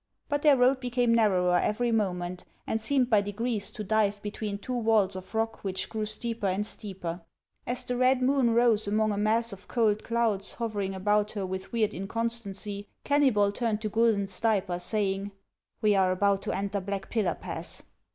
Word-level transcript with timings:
But 0.29 0.41
their 0.41 0.57
road 0.57 0.79
became 0.79 1.13
narrower 1.13 1.57
every 1.61 1.91
moment, 1.91 2.43
and 2.65 2.81
seemed 2.81 3.07
by 3.11 3.21
degrees 3.21 3.69
to 3.69 3.83
dive 3.83 4.19
between 4.23 4.57
two 4.57 4.73
walls 4.73 5.15
of 5.15 5.35
rock 5.35 5.63
which 5.63 5.89
grew 5.89 6.07
steeper 6.07 6.47
and 6.47 6.65
steeper. 6.65 7.21
As 7.67 7.83
the 7.83 7.95
red 7.95 8.19
moon 8.19 8.49
rose 8.55 8.87
among 8.87 9.11
a 9.11 9.17
mass 9.19 9.53
of 9.53 9.67
cold 9.67 10.03
clouds 10.03 10.53
hovering 10.55 10.95
about 10.95 11.33
her 11.33 11.45
with 11.45 11.71
weird 11.71 11.93
inconstancy, 11.93 12.87
Kenny 13.03 13.29
bol 13.29 13.51
turned 13.51 13.79
to 13.81 13.89
Guidon 13.89 14.25
Stayper, 14.25 14.79
saying, 14.79 15.33
""We 15.83 15.93
are 15.93 16.11
about 16.11 16.41
to 16.41 16.51
enter 16.51 16.81
Black 16.81 17.11
Pillar 17.11 17.35
Pass. 17.35 17.83